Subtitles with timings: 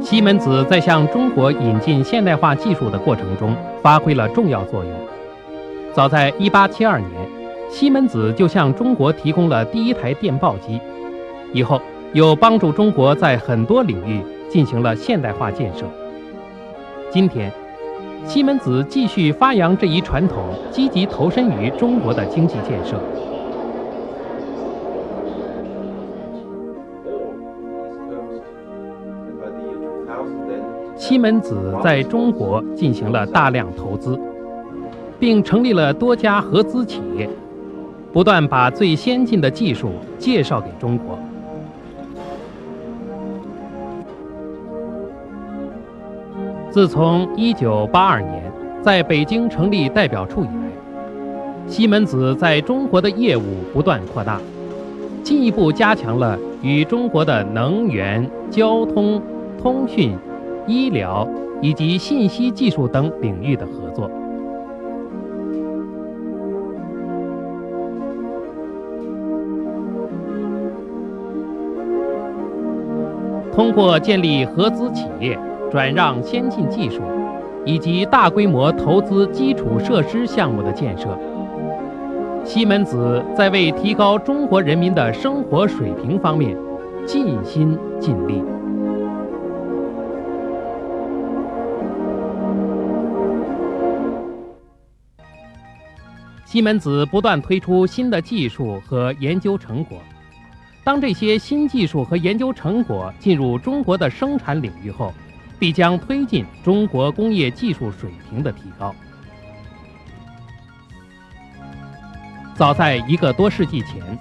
[0.00, 4.92] 西门子在向中国引进现代化技术的过程中发挥了重要作用。
[5.92, 7.10] 早在1872年，
[7.70, 10.80] 西门子就向中国提供了第一台电报机，
[11.52, 11.80] 以后
[12.12, 15.84] 又帮助中国在很多领域进行了现代化建设。
[17.10, 17.52] 今天，
[18.24, 23.00] 西门子继续发扬这一传统，积极投身于中国的经济建设。
[31.08, 34.20] 西门子在中国进行了大量投资，
[35.18, 37.26] 并成立了多家合资企业，
[38.12, 41.18] 不断把最先进的技术介绍给中国。
[46.70, 50.52] 自从1982年在北京成立代表处以来，
[51.66, 54.38] 西门子在中国的业务不断扩大，
[55.22, 59.22] 进一步加强了与中国的能源、交通、
[59.58, 60.14] 通讯。
[60.68, 61.26] 医疗
[61.60, 64.08] 以及信息技术等领域的合作。
[73.50, 75.36] 通过建立合资企业、
[75.68, 77.02] 转让先进技术，
[77.64, 81.18] 以及大规模投资基础设施项目的建设，
[82.44, 86.56] 西门子在为提高中国人民的生活水平方面
[87.04, 88.44] 尽心尽力。
[96.50, 100.02] 西门子不断推出新的技术和研究成果。
[100.82, 105.12] 当这些新技术和研究成果进入中国的生产领域后，
[105.58, 108.94] 必将推进中国工业技术水平的提高。
[112.54, 114.18] 早在一个多世纪前，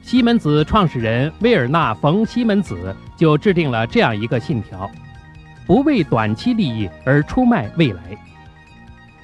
[0.00, 4.90] 西门子创始人威尔纳·冯·西门子就制定了这样一个信条：
[5.66, 8.02] 不为短期利益而出卖未来。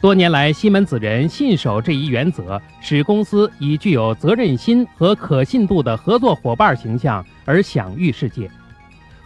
[0.00, 8.50] 多年来，西门子人信守这一原则，使公司以具有责任心和可信度的合作伙伴形象而享誉世界。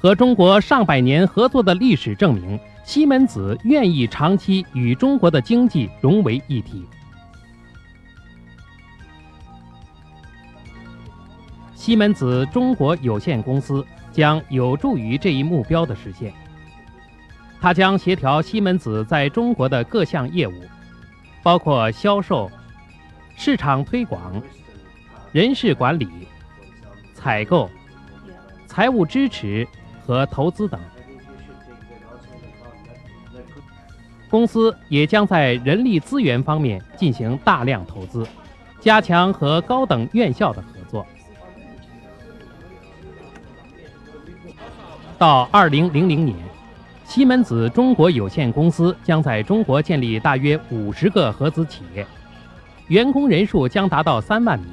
[0.00, 6.84] 和中国上百年合作的历史证明，西门子愿意长期与中国的经济融为一体。
[11.76, 16.34] 西门子中国有限公司将有助于这一目标的实现。
[17.60, 20.52] 他将协调西门子在中国的各项业务，
[21.42, 22.50] 包括销售、
[23.36, 24.42] 市场推广、
[25.32, 26.08] 人事管理、
[27.14, 27.70] 采购、
[28.66, 29.66] 财务支持
[30.04, 30.78] 和投资等。
[34.28, 38.26] 公司也将在人力资源方面进行大量投资，
[38.78, 41.06] 加强和高等院校的合作。
[45.16, 46.53] 到二零零零年。
[47.14, 52.04] 西门子中国有限公司将在中国建立大约五十个合资企业，
[52.88, 54.68] 员工人数将达到三万名。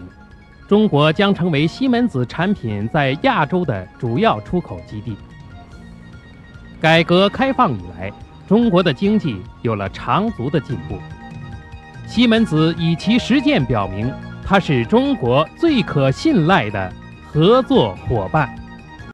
[0.67, 5.15] 中国将成为西门子产品在亚洲的主要出口基地。
[6.79, 8.11] 改革开放以来，
[8.47, 10.97] 中国的经济有了长足的进步。
[12.07, 14.11] 西门子以其实践表明，
[14.43, 16.91] 它是中国最可信赖的
[17.23, 18.51] 合作伙伴。